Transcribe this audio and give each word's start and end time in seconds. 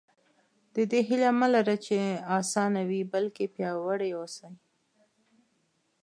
د 0.75 0.77
دې 0.91 0.99
هیله 1.09 1.29
مه 1.39 1.47
لره 1.55 1.75
چې 1.85 1.97
اسانه 2.39 2.81
وي 2.89 3.01
بلکې 3.13 3.45
پیاوړي 3.55 4.11
اوسئ. 4.19 4.51